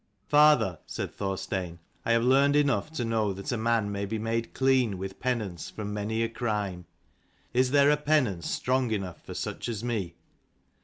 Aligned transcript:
"Father," 0.27 0.79
said 0.87 1.13
Thorstein," 1.13 1.77
I 2.07 2.13
have 2.13 2.23
learned 2.23 2.55
enough 2.55 2.91
to 2.93 3.05
know 3.05 3.33
that 3.33 3.51
a 3.51 3.55
man 3.55 3.91
may 3.91 4.07
be 4.07 4.17
made 4.17 4.55
clean 4.55 4.97
with 4.97 5.19
penance 5.19 5.69
from 5.69 5.93
many 5.93 6.23
a 6.23 6.27
crime. 6.29 6.87
Is 7.53 7.69
there 7.69 7.91
a 7.91 7.97
penance 7.97 8.49
strong 8.49 8.89
enough 8.89 9.21
for 9.23 9.35
such 9.35 9.69
as 9.69 9.83
me?" 9.83 10.15